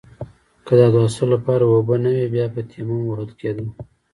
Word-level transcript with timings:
که 0.65 0.71
د 0.77 0.79
اوداسه 0.87 1.23
لپاره 1.33 1.63
اوبه 1.67 1.95
نه 2.03 2.09
وي 2.15 2.25
بيا 2.33 2.45
به 2.53 2.61
تيمم 2.71 3.01
وهل 3.07 3.29
کېده. 3.39 3.65